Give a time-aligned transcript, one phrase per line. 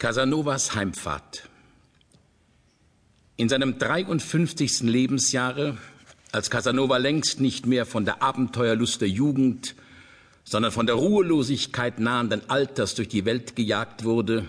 [0.00, 1.50] Casanovas Heimfahrt.
[3.36, 4.80] In seinem 53.
[4.84, 5.76] Lebensjahre,
[6.32, 9.74] als Casanova längst nicht mehr von der Abenteuerlust der Jugend,
[10.42, 14.48] sondern von der Ruhelosigkeit nahenden Alters durch die Welt gejagt wurde,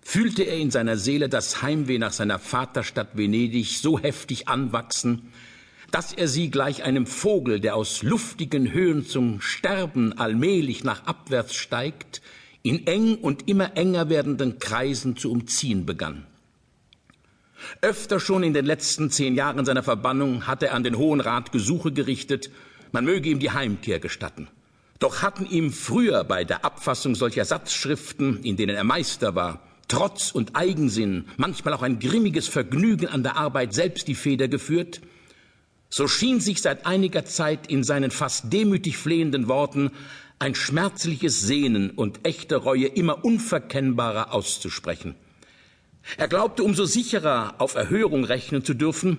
[0.00, 5.32] fühlte er in seiner Seele das Heimweh nach seiner Vaterstadt Venedig so heftig anwachsen,
[5.90, 11.56] dass er sie gleich einem Vogel, der aus luftigen Höhen zum Sterben allmählich nach abwärts
[11.56, 12.22] steigt,
[12.62, 16.26] in eng und immer enger werdenden Kreisen zu umziehen begann.
[17.80, 21.52] Öfter schon in den letzten zehn Jahren seiner Verbannung hatte er an den Hohen Rat
[21.52, 22.50] Gesuche gerichtet,
[22.90, 24.48] man möge ihm die Heimkehr gestatten.
[24.98, 30.30] Doch hatten ihm früher bei der Abfassung solcher Satzschriften, in denen er Meister war, Trotz
[30.30, 35.02] und Eigensinn, manchmal auch ein grimmiges Vergnügen an der Arbeit selbst die Feder geführt,
[35.90, 39.90] so schien sich seit einiger Zeit in seinen fast demütig flehenden Worten
[40.42, 45.14] ein schmerzliches Sehnen und echte Reue immer unverkennbarer auszusprechen.
[46.16, 49.18] Er glaubte umso sicherer auf Erhörung rechnen zu dürfen,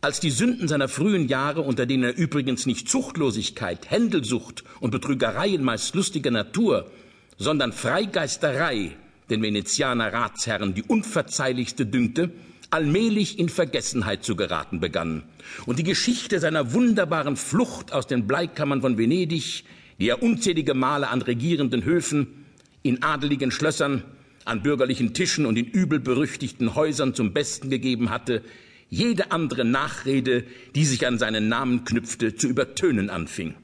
[0.00, 5.62] als die Sünden seiner frühen Jahre, unter denen er übrigens nicht Zuchtlosigkeit, Händelsucht und Betrügereien
[5.62, 6.90] meist lustiger Natur,
[7.36, 8.96] sondern Freigeisterei
[9.30, 12.30] den Venezianer Ratsherren die unverzeihlichste dünkte,
[12.70, 15.22] allmählich in Vergessenheit zu geraten begannen.
[15.66, 19.64] Und die Geschichte seiner wunderbaren Flucht aus den Bleikammern von Venedig
[19.98, 22.46] die er unzählige Male an regierenden Höfen,
[22.82, 24.04] in adeligen Schlössern,
[24.44, 28.42] an bürgerlichen Tischen und in übel berüchtigten Häusern zum Besten gegeben hatte,
[28.88, 33.54] jede andere Nachrede, die sich an seinen Namen knüpfte, zu übertönen anfing.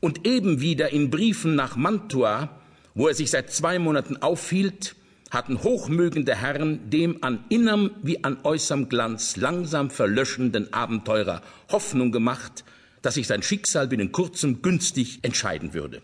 [0.00, 2.60] Und eben wieder in Briefen nach Mantua,
[2.94, 4.94] wo er sich seit zwei Monaten aufhielt,
[5.30, 12.64] hatten hochmögende Herren dem an innerm wie an äußerm Glanz langsam verlöschenden Abenteurer Hoffnung gemacht,
[13.02, 16.02] dass sich sein Schicksal binnen kurzem günstig entscheiden würde.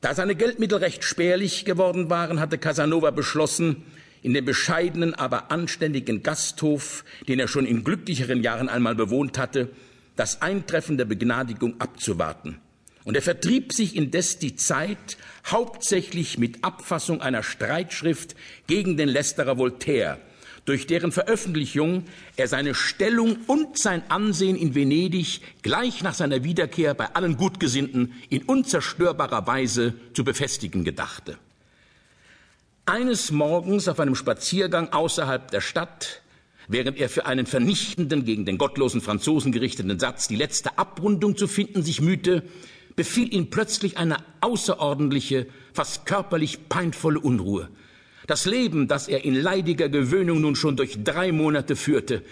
[0.00, 3.84] Da seine Geldmittel recht spärlich geworden waren, hatte Casanova beschlossen,
[4.22, 9.70] in dem bescheidenen, aber anständigen Gasthof, den er schon in glücklicheren Jahren einmal bewohnt hatte,
[10.16, 12.58] das Eintreffen der Begnadigung abzuwarten.
[13.04, 18.34] Und er vertrieb sich indes die Zeit hauptsächlich mit Abfassung einer Streitschrift
[18.66, 20.18] gegen den Lästerer Voltaire,
[20.64, 22.04] durch deren Veröffentlichung
[22.36, 28.14] er seine Stellung und sein Ansehen in Venedig gleich nach seiner Wiederkehr bei allen Gutgesinnten
[28.30, 31.38] in unzerstörbarer Weise zu befestigen gedachte.
[32.86, 36.22] Eines Morgens auf einem Spaziergang außerhalb der Stadt,
[36.68, 41.46] während er für einen vernichtenden, gegen den gottlosen Franzosen gerichteten Satz die letzte Abrundung zu
[41.46, 42.42] finden sich mühte,
[42.96, 47.68] befiel ihn plötzlich eine außerordentliche, fast körperlich peinvolle Unruhe.
[48.26, 52.22] Das Leben, das er in leidiger Gewöhnung nun schon durch drei Monate führte,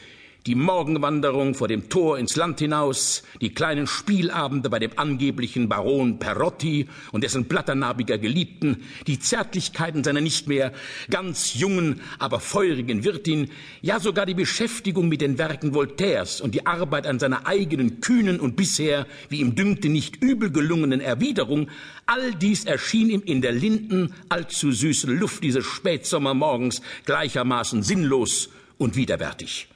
[0.46, 6.18] die Morgenwanderung vor dem Tor ins Land hinaus, die kleinen Spielabende bei dem angeblichen Baron
[6.18, 10.72] Perotti und dessen blatternarbiger Geliebten, die Zärtlichkeiten seiner nicht mehr
[11.10, 13.50] ganz jungen, aber feurigen Wirtin,
[13.82, 18.40] ja sogar die Beschäftigung mit den Werken Voltaires und die Arbeit an seiner eigenen kühnen
[18.40, 21.68] und bisher, wie ihm dünkte, nicht übel gelungenen Erwiderung,
[22.06, 28.48] all dies erschien ihm in der linden, allzu süßen Luft dieses Spätsommermorgens gleichermaßen sinnlos
[28.78, 29.68] und widerwärtig.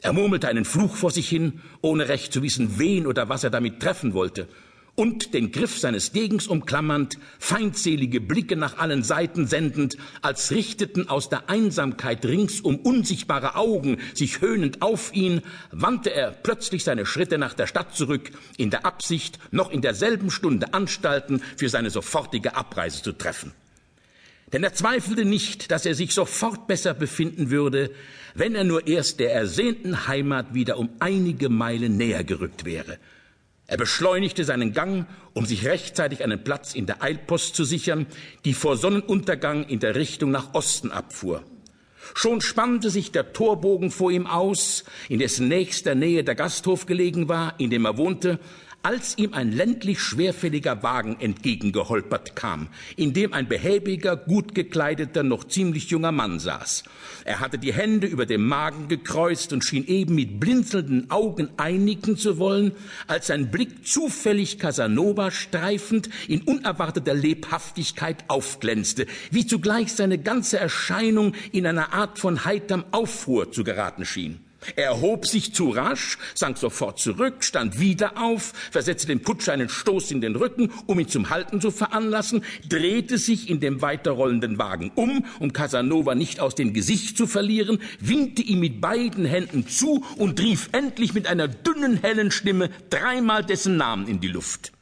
[0.00, 3.50] Er murmelte einen Fluch vor sich hin, ohne recht zu wissen, wen oder was er
[3.50, 4.46] damit treffen wollte,
[4.94, 11.28] und den Griff seines Degens umklammernd, feindselige Blicke nach allen Seiten sendend, als richteten aus
[11.28, 17.54] der Einsamkeit ringsum unsichtbare Augen sich höhnend auf ihn, wandte er plötzlich seine Schritte nach
[17.54, 23.02] der Stadt zurück, in der Absicht, noch in derselben Stunde Anstalten für seine sofortige Abreise
[23.02, 23.52] zu treffen.
[24.52, 27.90] Denn er zweifelte nicht, dass er sich sofort besser befinden würde,
[28.34, 32.98] wenn er nur erst der ersehnten Heimat wieder um einige Meilen näher gerückt wäre.
[33.66, 38.06] Er beschleunigte seinen Gang, um sich rechtzeitig einen Platz in der Eilpost zu sichern,
[38.46, 41.44] die vor Sonnenuntergang in der Richtung nach Osten abfuhr.
[42.14, 47.28] Schon spannte sich der Torbogen vor ihm aus, in dessen nächster Nähe der Gasthof gelegen
[47.28, 48.38] war, in dem er wohnte,
[48.82, 55.44] als ihm ein ländlich schwerfälliger Wagen entgegengeholpert kam, in dem ein behäbiger, gut gekleideter, noch
[55.44, 56.84] ziemlich junger Mann saß.
[57.24, 62.16] Er hatte die Hände über dem Magen gekreuzt und schien eben mit blinzelnden Augen einnicken
[62.16, 62.72] zu wollen,
[63.08, 71.34] als sein Blick zufällig Casanova streifend in unerwarteter Lebhaftigkeit aufglänzte, wie zugleich seine ganze Erscheinung
[71.50, 74.40] in einer Art von heiterm Aufruhr zu geraten schien.
[74.76, 79.68] Er erhob sich zu rasch, sank sofort zurück, stand wieder auf, versetzte dem Kutscher einen
[79.68, 84.58] Stoß in den Rücken, um ihn zum Halten zu veranlassen, drehte sich in dem weiterrollenden
[84.58, 89.66] Wagen um, um Casanova nicht aus dem Gesicht zu verlieren, winkte ihm mit beiden Händen
[89.68, 94.72] zu und rief endlich mit einer dünnen, hellen Stimme dreimal dessen Namen in die Luft.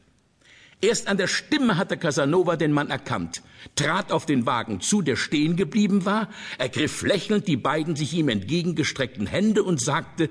[0.82, 3.42] Erst an der Stimme hatte Casanova den Mann erkannt,
[3.76, 6.28] trat auf den Wagen zu, der stehen geblieben war,
[6.58, 10.28] ergriff lächelnd die beiden sich ihm entgegengestreckten Hände und sagte,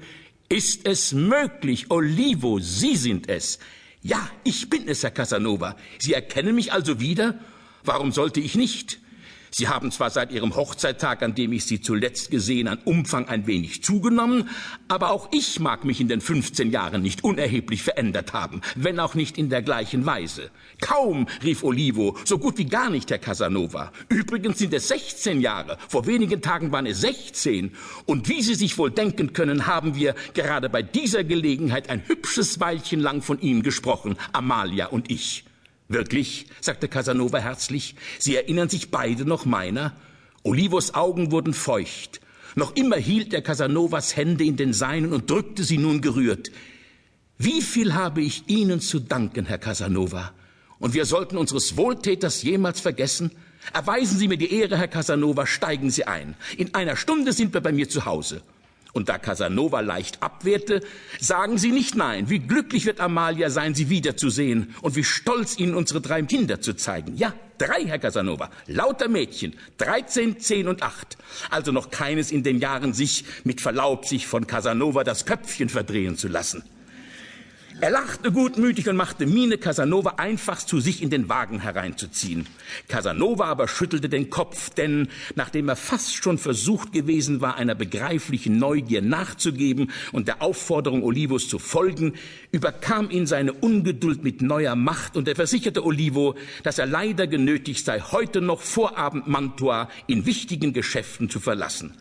[0.48, 3.58] ist es möglich, Olivo, Sie sind es.
[4.04, 5.76] Ja, ich bin es, Herr Casanova.
[5.98, 7.40] Sie erkennen mich also wieder?
[7.84, 9.00] Warum sollte ich nicht?
[9.58, 13.48] Sie haben zwar seit Ihrem Hochzeittag, an dem ich Sie zuletzt gesehen, an Umfang ein
[13.48, 14.50] wenig zugenommen,
[14.90, 19.16] aber auch ich mag mich in den 15 Jahren nicht unerheblich verändert haben, wenn auch
[19.16, 20.52] nicht in der gleichen Weise.
[20.82, 23.94] Kaum, rief Olivo, so gut wie gar nicht, Herr Casanova.
[24.10, 27.72] Übrigens sind es 16 Jahre, vor wenigen Tagen waren es 16.
[28.06, 32.60] Und wie Sie sich wohl denken können, haben wir gerade bei dieser Gelegenheit ein hübsches
[32.60, 35.46] Weilchen lang von Ihnen gesprochen, Amalia und ich.
[35.88, 36.48] Wirklich?
[36.62, 37.96] sagte Casanova herzlich.
[38.20, 39.96] Sie erinnern sich beide noch meiner?
[40.44, 42.22] Olivos Augen wurden feucht.
[42.56, 46.52] Noch immer hielt er Casanovas Hände in den seinen und drückte sie nun gerührt.
[47.38, 50.32] Wie viel habe ich Ihnen zu danken, Herr Casanova?
[50.80, 53.32] Und wir sollten unseres Wohltäters jemals vergessen?
[53.74, 56.36] Erweisen Sie mir die Ehre, Herr Casanova, steigen Sie ein.
[56.58, 58.42] In einer Stunde sind wir bei mir zu Hause.
[58.96, 60.80] Und da Casanova leicht abwehrte,
[61.20, 62.30] sagen Sie nicht nein.
[62.30, 66.74] Wie glücklich wird Amalia sein, Sie wiederzusehen und wie stolz Ihnen unsere drei Kinder zu
[66.76, 67.18] zeigen.
[67.18, 71.18] Ja, drei, Herr Casanova, lauter Mädchen, 13, 10 und 8.
[71.50, 76.18] Also noch keines in den Jahren sich, mit Verlaub, sich von Casanova das Köpfchen verdrehen
[76.18, 76.64] zu lassen.
[77.82, 82.48] Er lachte gutmütig und machte Miene, Casanova einfach zu sich in den Wagen hereinzuziehen.
[82.88, 88.58] Casanova aber schüttelte den Kopf, denn nachdem er fast schon versucht gewesen war, einer begreiflichen
[88.58, 92.14] Neugier nachzugeben und der Aufforderung Olivos zu folgen,
[92.52, 97.86] überkam ihn seine Ungeduld mit neuer Macht und er versicherte Olivo, dass er leider genötigt
[97.86, 101.94] sei, heute noch vor Abend Mantua in wichtigen Geschäften zu verlassen.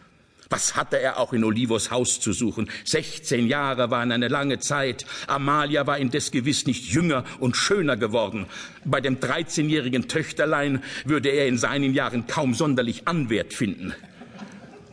[0.51, 2.71] Was hatte er auch in Olivos Haus zu suchen?
[2.85, 5.07] 16 Jahre waren eine lange Zeit.
[5.27, 8.47] Amalia war indes gewiss nicht jünger und schöner geworden.
[8.85, 13.95] Bei dem 13-jährigen Töchterlein würde er in seinen Jahren kaum sonderlich Anwert finden.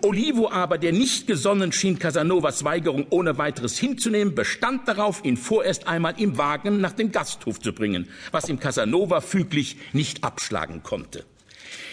[0.03, 5.87] Olivo aber, der nicht gesonnen schien, Casanovas Weigerung ohne weiteres hinzunehmen, bestand darauf, ihn vorerst
[5.87, 11.23] einmal im Wagen nach dem Gasthof zu bringen, was ihm Casanova füglich nicht abschlagen konnte.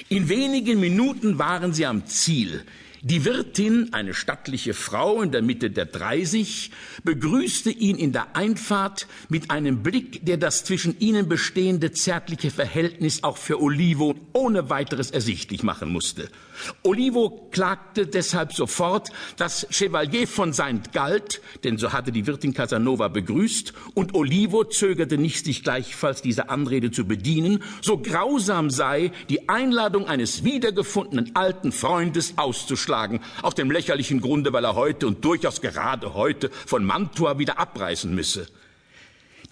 [0.09, 2.65] In wenigen Minuten waren sie am Ziel.
[3.03, 6.73] Die Wirtin, eine stattliche Frau in der Mitte der 30,
[7.05, 13.23] begrüßte ihn in der Einfahrt mit einem Blick, der das zwischen ihnen bestehende zärtliche Verhältnis
[13.23, 16.29] auch für Olivo ohne weiteres ersichtlich machen musste.
[16.83, 23.07] Olivo klagte deshalb sofort, dass Chevalier von Saint Galt, denn so hatte die Wirtin Casanova
[23.07, 29.49] begrüßt, und Olivo zögerte nicht, sich gleichfalls dieser Anrede zu bedienen, so grausam sei, die
[29.49, 32.35] Einladung eines wiedergefundenen alten Freundes
[32.89, 37.59] auszuschlagen, aus dem lächerlichen Grunde, weil er heute und durchaus gerade heute von Mantua wieder
[37.59, 38.47] abreisen müsse.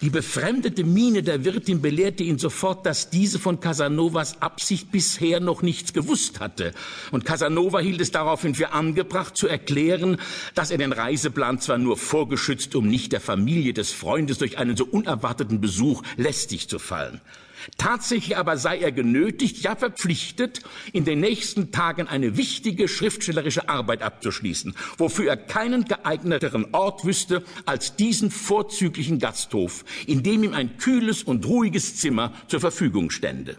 [0.01, 5.63] Die befremdete Miene der Wirtin belehrte ihn sofort, dass diese von Casanovas Absicht bisher noch
[5.63, 6.71] nichts gewusst hatte.
[7.09, 10.17] Und Casanova hielt es daraufhin für angebracht zu erklären,
[10.53, 14.77] dass er den Reiseplan zwar nur vorgeschützt, um nicht der Familie des Freundes durch einen
[14.77, 17.19] so unerwarteten Besuch lästig zu fallen.
[17.77, 20.61] Tatsächlich aber sei er genötigt, ja verpflichtet,
[20.93, 27.43] in den nächsten Tagen eine wichtige schriftstellerische Arbeit abzuschließen, wofür er keinen geeigneteren Ort wüsste
[27.65, 33.57] als diesen vorzüglichen Gasthof, in dem ihm ein kühles und ruhiges Zimmer zur Verfügung stände.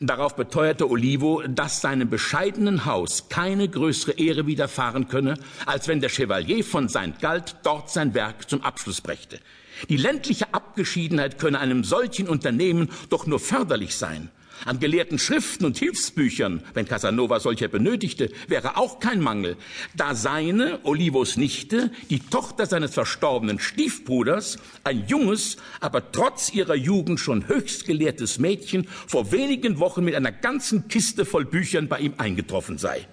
[0.00, 5.34] Darauf beteuerte Olivo, dass seinem bescheidenen Haus keine größere Ehre widerfahren könne,
[5.66, 7.20] als wenn der Chevalier von St.
[7.20, 9.40] Galt dort sein Werk zum Abschluss brächte.
[9.88, 14.30] Die ländliche Abgeschiedenheit könne einem solchen Unternehmen doch nur förderlich sein.
[14.66, 19.56] An gelehrten Schriften und Hilfsbüchern, wenn Casanova solche benötigte, wäre auch kein Mangel,
[19.96, 27.20] da seine, Olivos Nichte, die Tochter seines verstorbenen Stiefbruders, ein junges, aber trotz ihrer Jugend
[27.20, 32.14] schon höchst gelehrtes Mädchen, vor wenigen Wochen mit einer ganzen Kiste voll Büchern bei ihm
[32.18, 33.08] eingetroffen sei.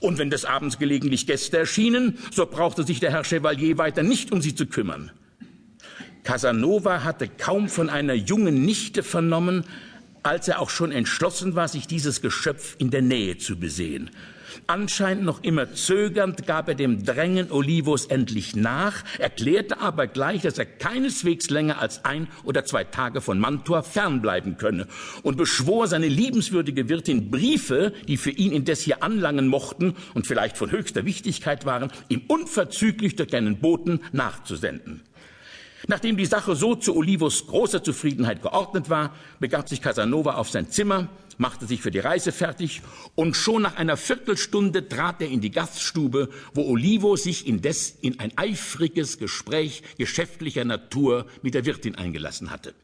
[0.00, 4.32] Und wenn des Abends gelegentlich Gäste erschienen, so brauchte sich der Herr Chevalier weiter nicht
[4.32, 5.12] um sie zu kümmern.
[6.24, 9.64] Casanova hatte kaum von einer jungen Nichte vernommen,
[10.22, 14.10] als er auch schon entschlossen war, sich dieses Geschöpf in der Nähe zu besehen.
[14.66, 20.58] Anscheinend noch immer zögernd gab er dem Drängen Olivos endlich nach, erklärte aber gleich, dass
[20.58, 24.86] er keineswegs länger als ein oder zwei Tage von Mantua fernbleiben könne
[25.22, 30.56] und beschwor seine liebenswürdige Wirtin Briefe, die für ihn indes hier anlangen mochten und vielleicht
[30.56, 35.02] von höchster Wichtigkeit waren, ihm unverzüglich durch einen Boten nachzusenden.
[35.86, 40.70] Nachdem die Sache so zu Olivos großer Zufriedenheit geordnet war, begab sich Casanova auf sein
[40.70, 41.08] Zimmer,
[41.38, 42.82] machte sich für die Reise fertig
[43.14, 48.20] und schon nach einer Viertelstunde trat er in die Gaststube, wo Olivo sich indes in
[48.20, 52.74] ein eifriges Gespräch geschäftlicher Natur mit der Wirtin eingelassen hatte.